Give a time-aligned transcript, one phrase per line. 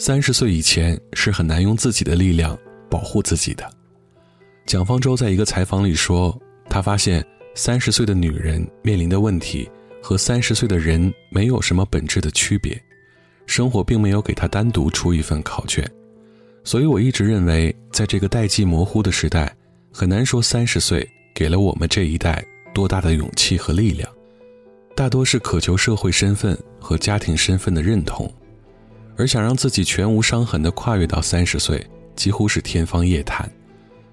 [0.00, 3.70] 三十岁以前是很难用自己的力量保护自己的。
[4.64, 6.34] 蒋方舟在一个采访里说，
[6.70, 7.22] 他发现
[7.54, 9.70] 三十岁的女人面临的问题
[10.02, 12.82] 和三十岁的人没有什么本质的区别，
[13.44, 15.86] 生活并没有给他单独出一份考卷。
[16.64, 19.54] 所以我一直认为，在这个代际模糊的时代，
[19.92, 24.10] 很难说三十岁给了我们这一代多大的勇气和力量，
[24.96, 28.32] 大多是渴求社会身份和家庭身份的认同。
[29.20, 31.86] 而想让自己全无伤痕地跨越到三十岁，
[32.16, 33.46] 几乎是天方夜谭。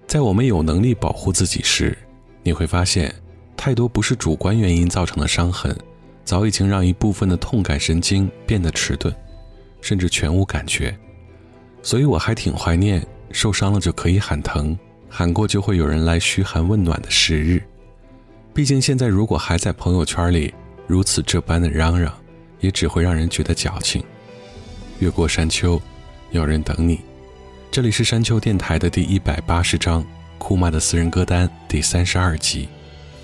[0.05, 1.97] 在我们有能力保护自己时，
[2.43, 3.15] 你会发现，
[3.55, 5.73] 太多不是主观原因造成的伤痕，
[6.25, 9.15] 早已经让一部分的痛感神经变得迟钝，
[9.79, 10.93] 甚至全无感觉。
[11.81, 13.01] 所以我还挺怀念
[13.31, 17.63] 受伤了就可以喊疼，喊过就会有人来嘘寒问暖的时日。
[18.53, 20.53] 毕竟现在如果还在朋友圈里
[20.85, 22.13] 如此这般的嚷嚷，
[22.59, 24.03] 也只会让人觉得矫情。
[24.99, 25.79] 越过山丘，
[26.31, 26.99] 有人等你。
[27.69, 30.03] 这里是山丘电台的第一百八十章，
[30.39, 32.67] 库玛的私人歌单第三十二集。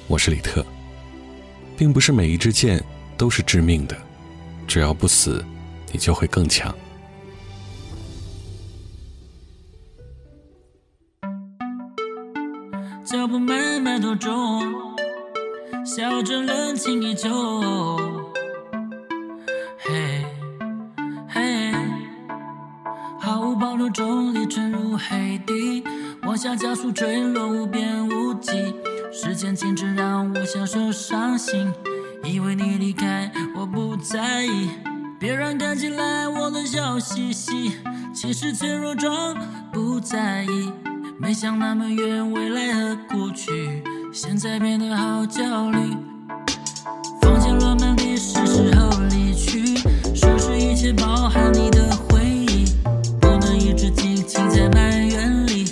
[0.07, 0.63] 我是李特，
[1.75, 2.83] 并不是每一支箭
[3.17, 3.97] 都是致命的，
[4.67, 5.43] 只要不死，
[5.91, 6.73] 你就会更强。
[13.03, 14.61] 脚步慢慢多重，
[15.83, 18.22] 笑着冷清依旧。
[23.25, 25.81] 毫无保留中力沉入黑底，
[26.23, 28.75] 往下加速坠落，无边无际。
[29.13, 31.71] 时间静止让我享受伤心，
[32.25, 34.71] 以为你离开我不在意，
[35.17, 37.71] 别人看起来我的笑嘻嘻，
[38.13, 39.33] 其实脆弱装
[39.71, 40.73] 不在意。
[41.17, 45.95] 没想那么远，未来和过去，现在变得好焦虑。
[47.21, 49.77] 房间乱满地，是时候离去，
[50.13, 51.87] 收拾一切，包含你的，
[54.25, 55.65] 停在埋怨里，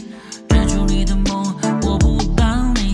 [0.50, 2.94] 追逐你的梦，我不帮你。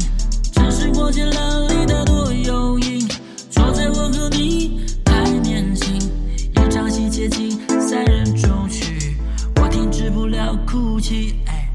[0.53, 3.07] 城市过街蓝里的多有瘾，
[3.49, 9.17] 错在我和你太年轻，一场戏接近三人中曲，
[9.55, 11.35] 我停止不了哭泣。
[11.47, 11.67] 哎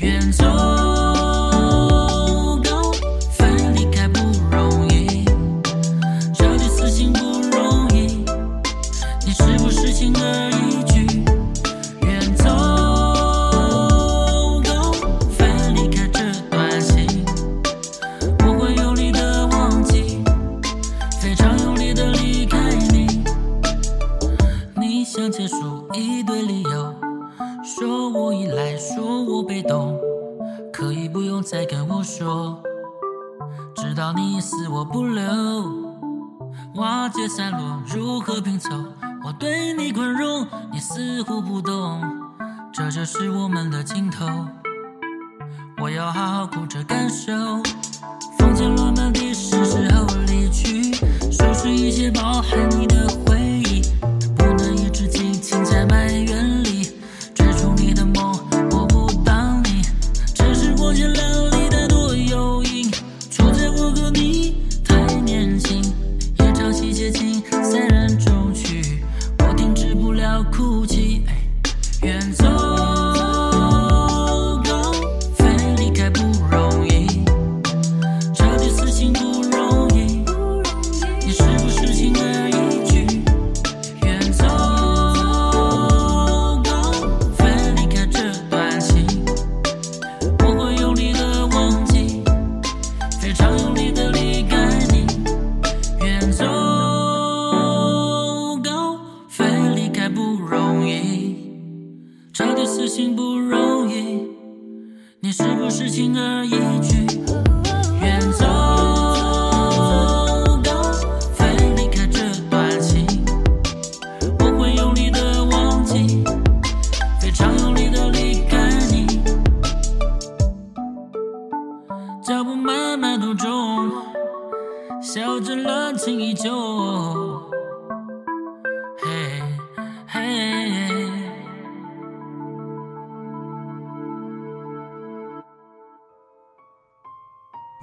[0.00, 0.44] 远走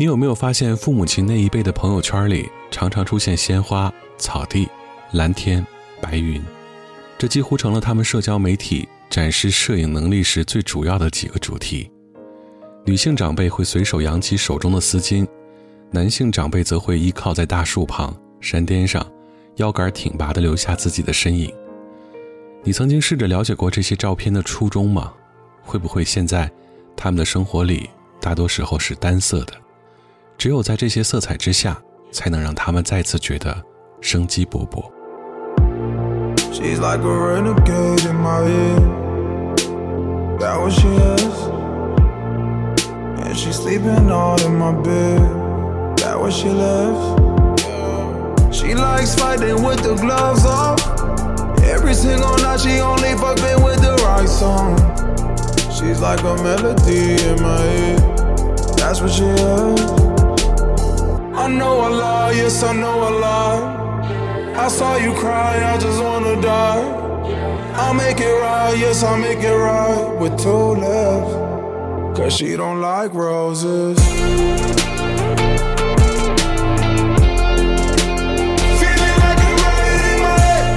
[0.08, 4.68] 有没有发现，父母亲那一辈的朋友圈里常常出现鲜花、草地、
[5.12, 5.66] 蓝天、
[6.02, 6.44] 白云，
[7.18, 11.92] 这几乎成了他们社交媒体展示摄影能力时最主要的几个主题。
[12.86, 15.28] 女性长辈会随手扬起手中的丝巾，
[15.92, 19.06] 男性长辈则会依靠在大树旁、山巅上，
[19.56, 21.54] 腰杆挺拔地留下自己的身影。
[22.64, 25.14] 你曾经试着了解过这些照片的初衷吗？
[25.64, 26.50] 会不会现在，
[26.96, 27.90] 他们的生活里
[28.22, 29.54] 大多时候是单色的？
[30.39, 31.77] 只有在这些色彩之下，
[32.11, 33.57] 才能让他们再次觉得
[34.01, 34.91] 生机勃勃。
[36.53, 38.83] She's like a renegade in my head.
[40.39, 41.49] That what she is.
[43.19, 45.21] And she's sleeping all in my bed.
[45.99, 47.01] That what she lives.
[48.55, 50.81] She likes fighting with the gloves off.
[51.65, 54.77] Every single night she only fucking with the right song.
[55.71, 58.01] She's like a melody in my head.
[58.77, 60.06] That's what she is.
[61.48, 63.62] I know I lie, yes, I know I lie.
[64.66, 66.84] I saw you cry, I just wanna die.
[67.74, 71.32] I'll make it right, yes, I'll make it right with two lips.
[72.20, 73.98] Cause she don't like roses.
[78.80, 79.58] Feeling like I'm
[80.04, 80.68] in my head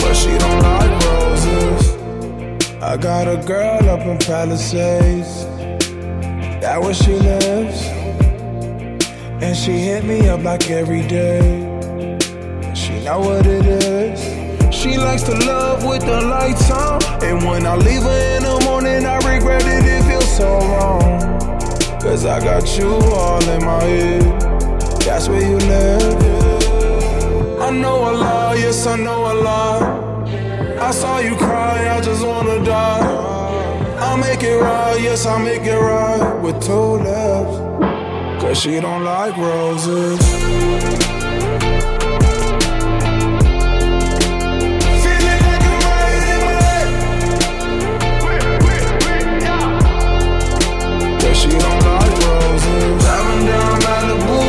[0.00, 1.82] But she don't like roses.
[2.82, 5.49] I got a girl up in Palisades
[6.70, 7.86] that where she lives.
[9.42, 11.40] And she hit me up like every day.
[12.74, 14.20] She know what it is.
[14.72, 17.02] She likes to love with the lights on.
[17.24, 21.02] And when I leave her in the morning, I regret it, it feels so wrong.
[22.00, 24.40] Cause I got you all in my head.
[25.00, 26.22] That's where you live.
[27.60, 30.78] I know I lie, yes, I know I lie.
[30.88, 33.39] I saw you cry, I just wanna die.
[34.10, 37.58] I'll make it right, yes, I'll make it right with two lips.
[38.42, 40.18] Cause she don't like roses.
[51.32, 53.02] She don't like roses.
[53.04, 54.40] Driving down Malibu,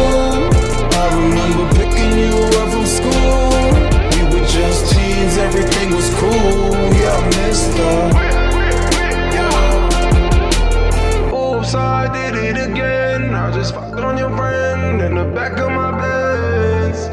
[0.91, 3.53] I remember picking you up from school.
[4.11, 6.73] We were just teens, everything was cool.
[6.97, 8.10] Yeah, I missed her.
[12.11, 13.33] I did it again.
[13.33, 17.07] I just fucked on your friend in the back of my pants.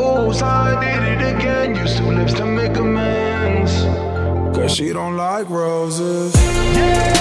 [0.00, 1.76] Oops, I did it again.
[1.76, 3.72] Used two lips to make amends.
[4.56, 6.34] Cause she don't like roses.
[6.34, 7.13] Yeah.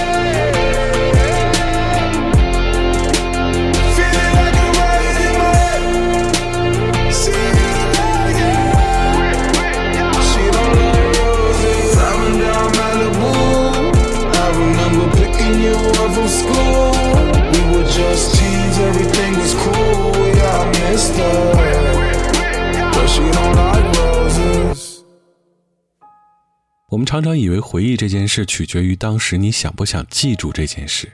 [27.14, 31.08] 常常以为回忆这件事取决于当时你想不想记住这件事，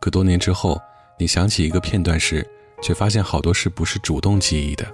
[0.00, 0.80] 可多年之后，
[1.18, 2.48] 你想起一个片段时，
[2.80, 4.86] 却发现好多事不是主动记忆的。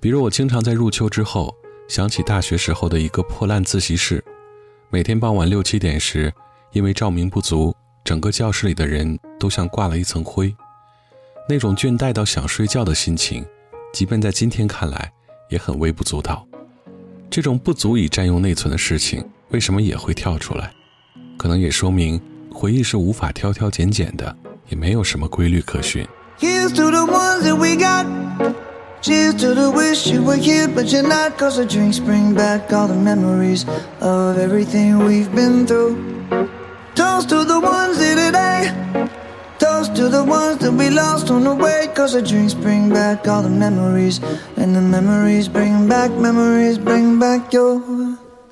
[0.00, 1.56] 比如，我经常在入秋之后
[1.88, 4.22] 想起大学时候的一个破烂自习室，
[4.90, 6.30] 每天傍晚六七点时，
[6.72, 10.54] 因为照明不足，整个教室里的人都像挂了一层灰，
[11.48, 13.42] 那种倦怠到想睡觉的心情，
[13.94, 15.10] 即便在今天看来
[15.48, 16.46] 也很微不足道。
[17.30, 19.26] 这种不足以占用内存的事情。
[19.54, 20.72] 为什么也会跳出来？
[21.36, 22.20] 可能也说明
[22.52, 24.34] 回忆是无法挑挑拣拣的，
[24.68, 26.04] 也没有什么规律可循。
[26.40, 26.90] Cheers to
[29.54, 31.38] the wish you were here, but you're not.
[31.38, 33.64] Cause the drinks bring back all the memories
[34.00, 35.98] of everything we've been through.
[36.96, 38.72] Toast to the ones here today.
[39.60, 41.86] Toast to the ones that we lost on the way.
[41.94, 44.20] Cause the drinks bring back all the memories.
[44.56, 47.80] And the memories bring back, memories bring back your.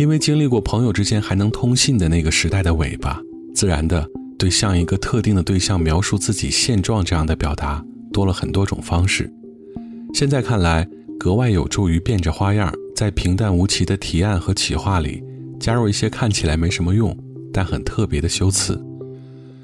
[0.00, 3.20] 因为经历过朋友之间还能通信的那个时代的尾巴，
[3.54, 4.02] 自然的
[4.38, 9.30] 对向一个特定的对象描述自己现状这样的表达多了很多种方式。
[10.14, 10.88] 现在看来，
[11.18, 15.22] 格外有助于变着花样在平淡无奇的提案和企划里
[15.60, 17.14] 加入一些看起来没什么用
[17.52, 18.82] 但很特别的修辞。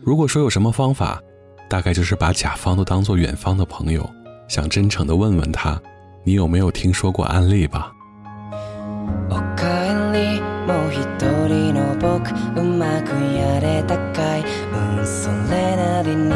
[0.02, 1.18] 如果说有什么方法，
[1.66, 4.06] 大概就是把甲方都当做远方的朋友，
[4.50, 5.80] 想真诚地问问他，
[6.24, 7.90] 你有没有听说过安利吧？
[13.60, 14.44] れたかい。
[14.72, 16.32] うんそれなりに。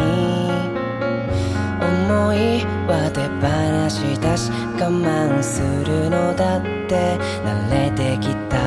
[1.80, 3.48] 思いは手放
[3.88, 7.18] しだし我慢するのだって。
[7.44, 8.58] 慣れてきた。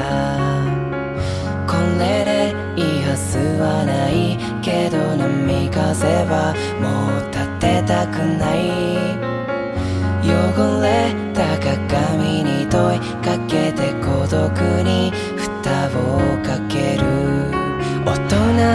[1.68, 6.86] これでいいはずはないけど波風はも
[7.18, 8.58] う立てたくない。
[10.24, 10.88] 汚れ
[11.34, 14.42] た鏡に問いかけて孤独
[14.84, 16.00] に蓋を
[16.38, 16.43] かけ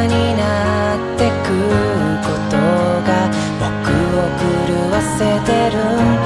[0.07, 0.43] にな
[0.97, 1.49] ってく
[2.23, 2.57] こと
[3.09, 3.11] が
[3.59, 3.67] 僕
[4.17, 6.18] を狂わせてるんだ。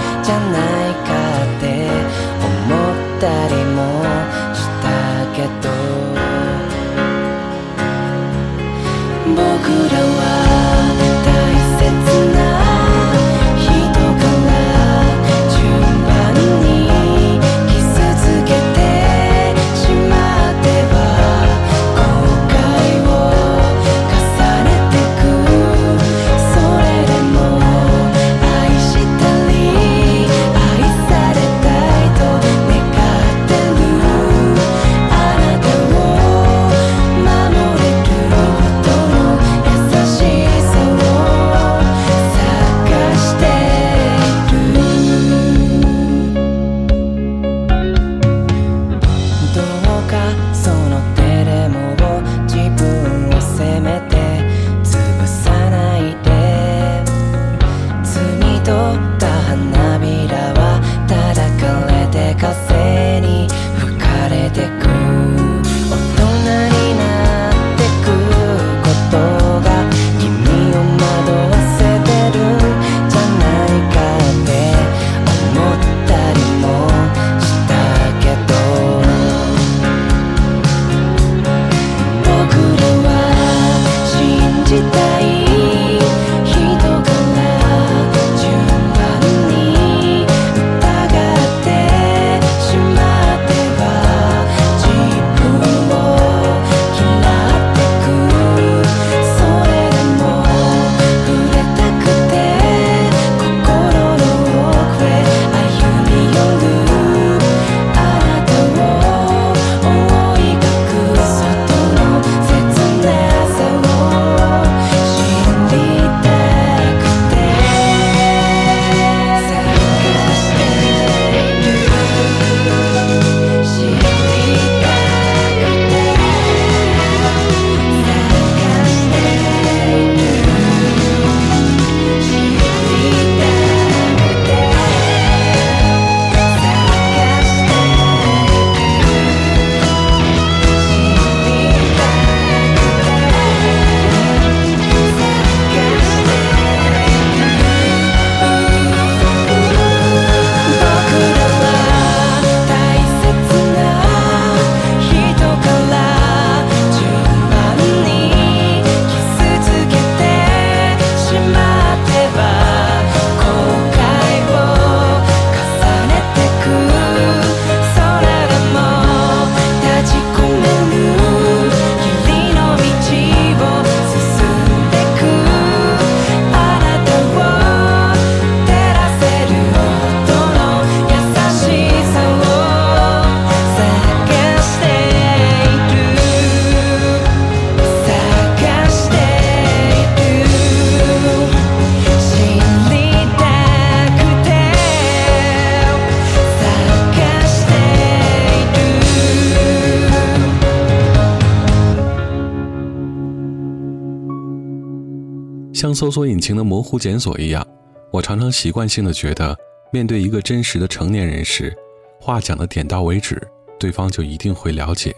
[205.83, 207.66] 像搜索引擎的模糊检索一样，
[208.12, 209.57] 我常常习惯性的觉得，
[209.90, 211.77] 面对一个真实的成年人时，
[212.21, 213.42] 话讲的点到为止，
[213.81, 215.12] 对方就一定会了解。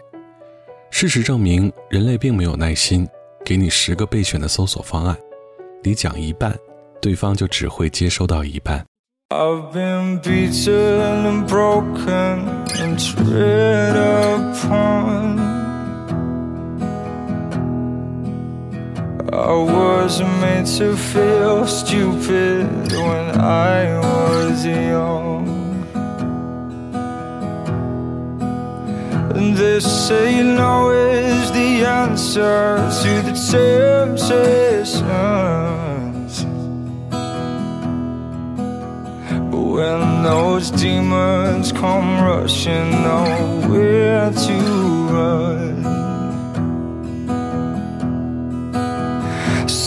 [0.91, 3.07] 事实证明，人类并没有耐心，
[3.45, 5.15] 给你十个备选的搜索方案，
[5.83, 6.57] 你讲一半，
[6.99, 8.87] 对方就只会接收到一半。
[9.29, 12.99] I've been beaten and broken and.
[19.35, 25.49] I was made to feel stupid when I was young.
[29.35, 36.45] And they say no is the answer to the temptations.
[39.51, 44.59] But when those demons come rushing, nowhere to
[45.13, 45.74] run.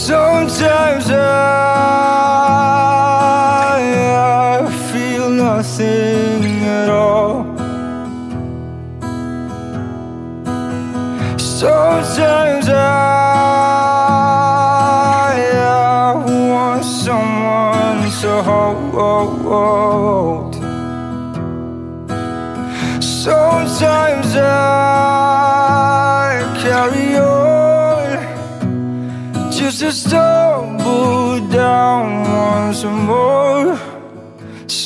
[0.07, 2.16] Sometimes I,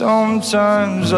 [0.01, 1.17] Sometimes I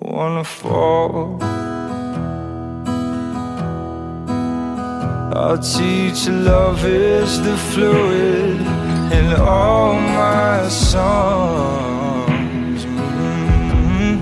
[0.00, 1.36] wanna fall.
[5.36, 8.58] I'll teach love is the fluid
[9.18, 9.92] in all
[10.22, 12.80] my songs.
[12.86, 14.16] Mhm.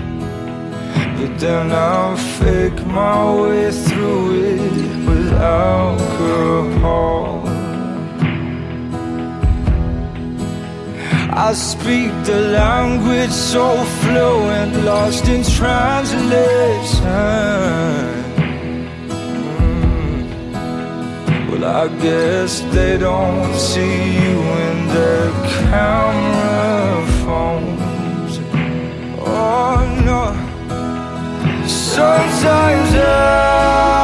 [1.19, 7.42] But then I'll fake my way through it with alcohol.
[11.35, 17.07] I speak the language so fluent, lost in translation.
[19.63, 20.29] Mm.
[21.51, 24.83] Well, I guess they don't see you in
[25.73, 28.35] camera phones.
[29.25, 30.23] Oh no.
[31.67, 34.02] Sometimes I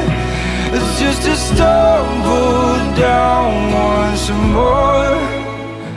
[0.98, 5.20] just to stumble down once more.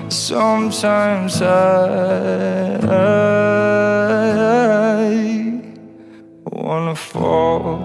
[0.09, 3.34] Sometimes I
[7.15, 7.84] fall.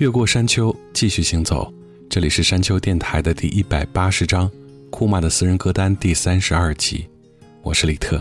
[0.00, 1.70] 越过山丘，继续行走。
[2.08, 4.50] 这里是山丘电台的第一百八十章，
[4.88, 7.04] 库玛的私人歌单第三十二集。
[7.60, 8.16] 我是李特。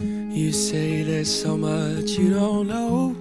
[0.00, 3.14] You say there's so much you don't know.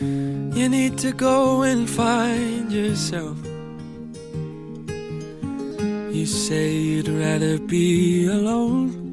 [0.00, 3.36] You need to go and find yourself.
[6.14, 9.05] You say you'd rather be alone.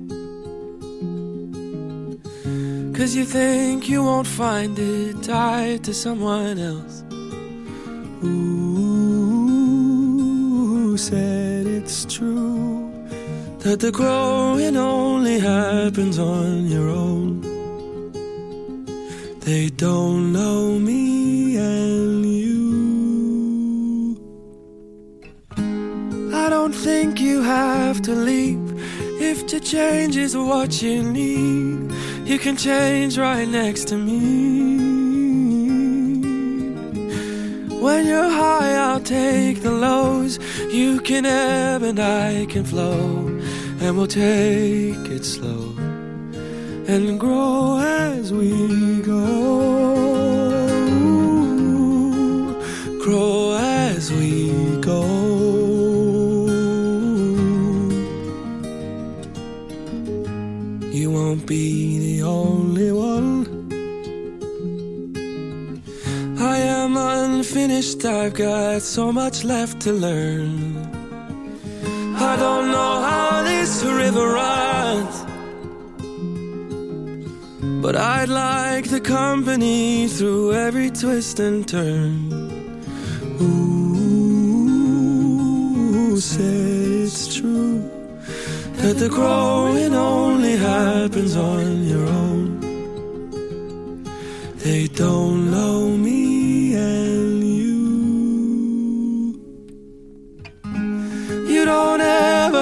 [2.94, 7.04] Cause you think you won't find it tied to someone else.
[8.22, 8.56] Who
[10.98, 12.92] said it's true
[13.60, 17.42] that the growing only happens on your own.
[19.40, 22.54] They don't know me and you.
[26.32, 28.62] I don't think you have to leave
[29.20, 31.92] if to change is what you need.
[32.26, 34.84] You can change right next to me.
[37.82, 40.40] When you're high, I'll take the lows.
[40.74, 43.28] You can ebb and I can flow.
[43.82, 45.76] And we'll take it slow
[46.88, 49.93] and grow as we go.
[67.84, 70.78] I've got so much left to learn.
[72.16, 75.16] I don't know how this river runs,
[77.82, 82.32] but I'd like the company through every twist and turn.
[83.38, 83.52] Who
[86.22, 87.82] said it's true
[88.78, 92.62] that the growing only happens on your own?
[94.64, 96.23] They don't know me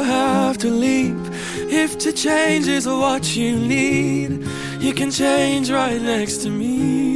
[0.04, 1.20] have to leave
[1.72, 4.46] if to change is what you need.
[4.80, 7.12] You can change right next to me.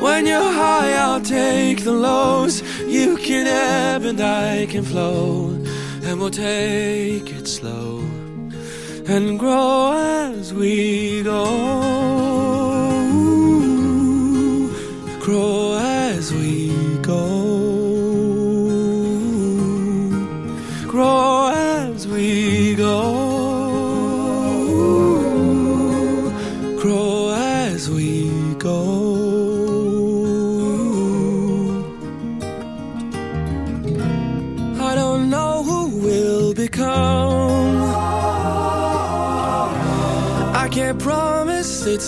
[0.00, 2.62] When you're high, I'll take the lows.
[2.82, 5.50] You can ebb and I can flow,
[6.04, 7.98] and we'll take it slow
[9.08, 12.25] and grow as we go.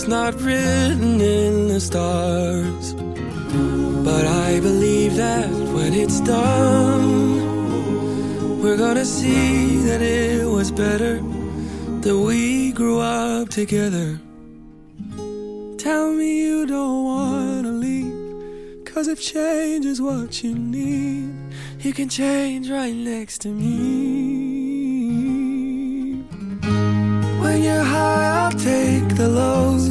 [0.09, 2.93] Not written in the stars.
[4.03, 7.39] But I believe that when it's done,
[8.59, 11.21] we're gonna see that it was better
[12.01, 14.19] that we grew up together.
[15.77, 21.35] Tell me you don't wanna leave, cause if change is what you need,
[21.81, 23.69] you can change right next to me.
[27.41, 29.88] When you're high, I'll take the lows.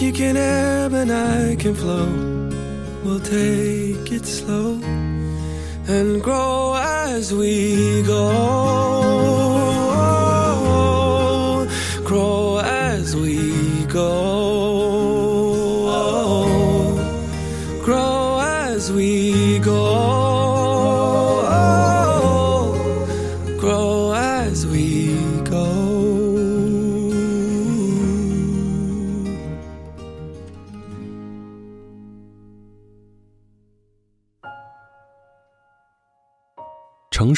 [0.00, 2.08] You can ebb and I can flow.
[3.04, 4.80] We'll take it slow
[5.88, 8.30] and grow as we go.
[12.02, 14.29] Grow as we go.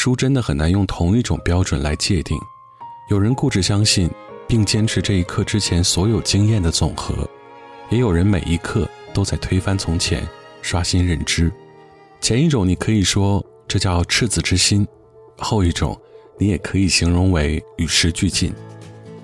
[0.02, 2.36] 书真的很难用同一种标准来界定。
[3.08, 4.10] 有人固执相信，
[4.48, 7.14] 并坚持这一刻之前所有经验的总和；
[7.88, 10.26] 也有人每一刻都在推翻从前，
[10.60, 11.52] 刷新认知。
[12.20, 14.84] 前一种你可以说这叫赤子之心，
[15.38, 15.96] 后一种
[16.36, 18.52] 你也可以形容为与时俱进。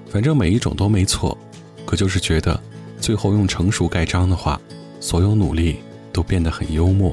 [0.09, 1.37] 反正每一种都没错，
[1.85, 2.63] 可就是觉得
[3.01, 4.61] 最后用成熟盖章的话，
[5.01, 5.81] 所有努力
[6.13, 7.13] 都变得很幽默。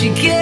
[0.00, 0.39] te quero.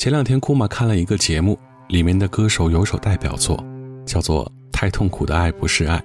[0.00, 1.58] 前两天库玛看了一个节目，
[1.88, 3.62] 里面的歌手有首代表作，
[4.06, 5.98] 叫做《太痛苦的爱不是爱》。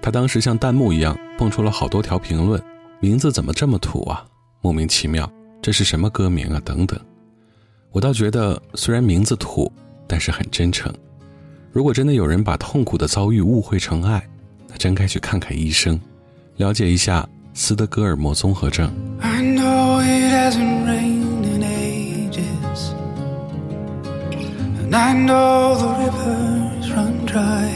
[0.00, 2.58] 他当时像弹幕一样蹦出了好多条评论，
[3.00, 4.24] 名字怎么这么土啊？
[4.62, 6.58] 莫名其妙，这是什么歌名啊？
[6.64, 6.98] 等等。
[7.92, 9.70] 我倒觉得，虽然名字土，
[10.06, 10.90] 但是很真诚。
[11.70, 14.26] 如果真的有人把痛苦的遭遇误会成爱，
[14.66, 16.00] 那真该去看看医生，
[16.56, 18.90] 了解一下斯德哥尔摩综合症。
[19.20, 20.77] I know it
[24.88, 27.68] and I know the rivers run dry,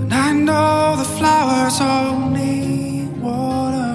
[0.00, 3.94] and I know the flowers all need water.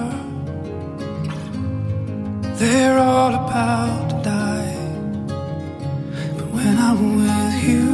[2.54, 4.76] They're all about to die,
[6.38, 7.88] but when I'm with you,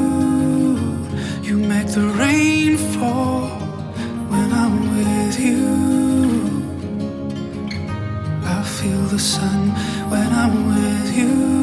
[1.42, 3.48] you make the rain fall.
[4.30, 5.66] When I'm with you,
[8.44, 9.70] I feel the sun
[10.10, 11.55] when I'm with you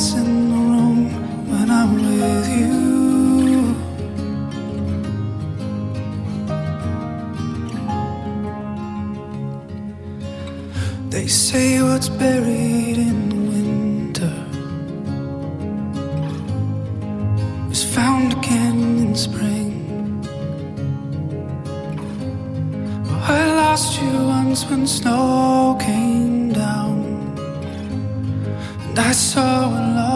[0.00, 0.98] in the room
[1.50, 2.74] when I'm with you.
[11.10, 13.18] They say what's buried in
[13.52, 14.36] winter
[17.70, 19.72] is found again in spring.
[23.36, 26.09] I lost you once when snow came.
[29.10, 30.09] I saw a love.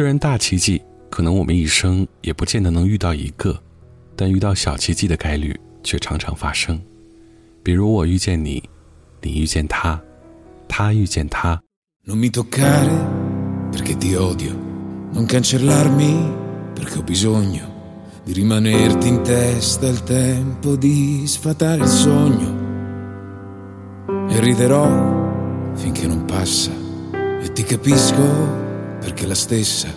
[0.00, 0.80] 虽然大奇迹
[1.10, 3.54] 可能我们一生也不见得能遇到一个，
[4.16, 6.80] 但遇到小奇迹的概率却常常发生。
[7.62, 8.66] 比如我遇见你，
[9.20, 10.00] 你遇见他，
[10.66, 11.60] 他遇见他。
[29.00, 29.88] Perché la stessa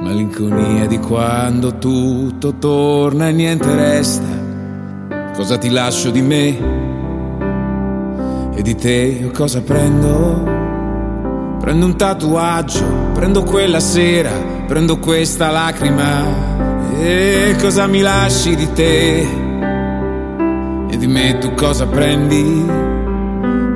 [0.00, 4.44] malinconia di quando tutto torna e niente resta.
[5.34, 6.58] Cosa ti lascio di me
[8.54, 10.54] e di te cosa prendo?
[11.60, 14.30] Prendo un tatuaggio, prendo quella sera,
[14.66, 16.54] prendo questa lacrima.
[16.98, 19.26] E cosa mi lasci di te?
[20.88, 22.95] E di me tu cosa prendi?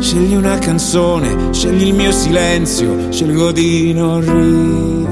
[0.01, 4.23] Scegli una canzone, scegli il mio silenzio, scelgo di non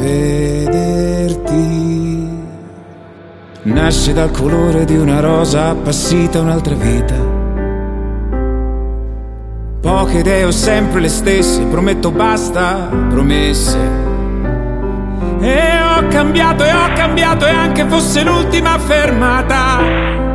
[0.01, 0.77] rivederti.
[3.65, 7.15] Nasce dal colore di una rosa appassita un'altra vita.
[9.83, 13.79] Poche idee ho sempre le stesse, prometto basta, promesse.
[15.41, 20.28] E ho cambiato e ho cambiato e anche fosse l'ultima fermata.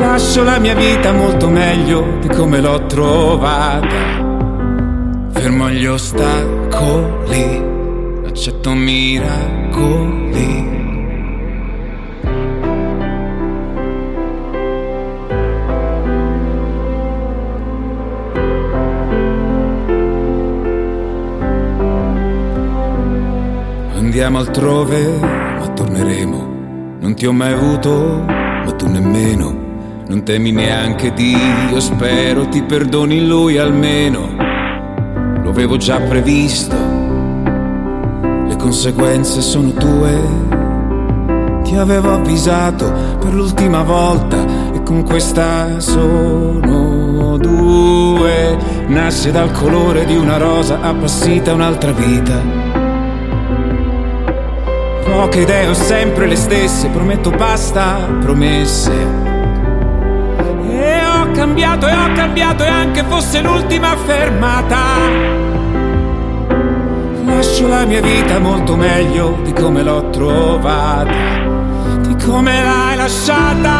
[0.00, 4.18] Lascio la mia vita molto meglio di come l'ho trovata.
[5.30, 7.62] Fermo gli ostacoli,
[8.26, 10.68] accetto miracoli.
[23.96, 26.48] Andiamo altrove, ma torneremo.
[27.00, 29.69] Non ti ho mai avuto, ma tu nemmeno.
[30.10, 34.34] Non temi neanche Dio, spero ti perdoni lui almeno.
[35.40, 36.74] Lo avevo già previsto,
[38.48, 40.20] le conseguenze sono tue.
[41.62, 44.36] Ti avevo avvisato per l'ultima volta
[44.74, 48.58] e con questa sono due.
[48.88, 52.34] Nasce dal colore di una rosa appassita un'altra vita.
[55.04, 59.29] Poche idee ho sempre le stesse, prometto basta, promesse.
[61.50, 64.78] Cambiato e ho cambiato e anche fosse l'ultima fermata.
[67.24, 71.10] Lascio la mia vita molto meglio di come l'ho trovata,
[72.02, 73.78] di come l'hai lasciata.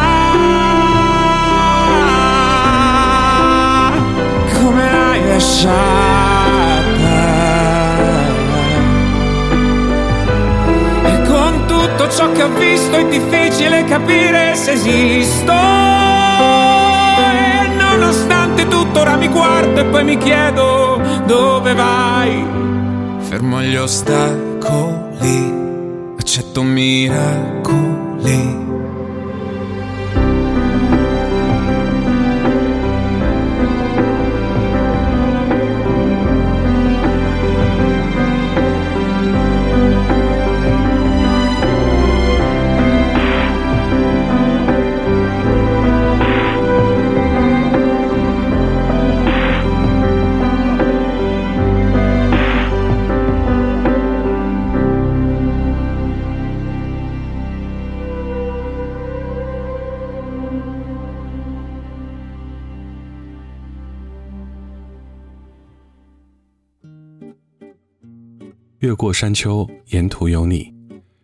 [4.53, 5.79] Come l'hai lasciata.
[11.05, 16.20] E con tutto ciò che ho visto è difficile capire se esisto.
[18.91, 22.45] E nonostante tutto ora mi guardo e poi mi chiedo dove vai.
[23.21, 25.55] Fermo gli ostacoli,
[26.19, 28.70] accetto miracoli.
[68.91, 70.75] 越过山丘，沿途有你。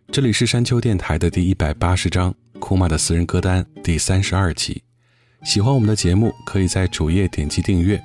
[0.09, 4.81] 这里是山丘电台的第一百八十章，库玛的私人歌单第三十二集。
[5.43, 8.01] 喜欢我们的节目，可以在主页点击订阅。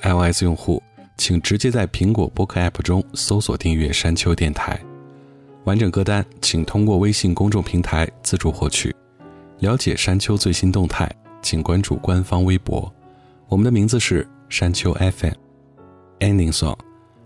[0.00, 0.82] iOS 用户
[1.18, 4.80] 请直接在苹果播客 App 中搜索订阅山丘电台。
[5.64, 8.96] 完整歌单请通过微信公众平台自助获取。
[9.58, 11.06] 了解山丘最新动态，
[11.42, 12.90] 请关注官方微博。
[13.46, 15.34] 我们的名字是山丘 FM。
[16.20, 16.78] Ending song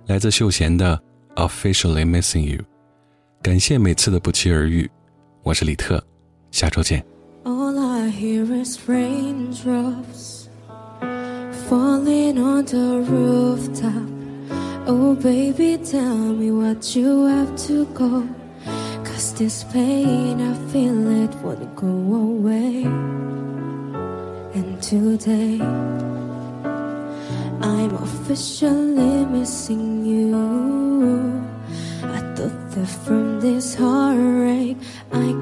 [0.07, 0.97] 来自秀贤的
[1.37, 2.59] 《Officially Missing You》。
[3.43, 4.91] 感谢每次的不期而遇，
[5.43, 6.03] 我是李特，
[6.51, 7.05] 下周见。
[7.45, 10.47] All I hear is raindrops
[11.69, 14.09] falling on the rooftop.
[14.87, 18.25] Oh, baby, tell me what you have to go.
[19.05, 22.85] Cause this pain, I feel it won't go away.
[24.55, 25.61] And today,
[27.61, 30.86] I'm officially missing you.
[32.87, 34.77] from this heartache.
[35.13, 35.36] I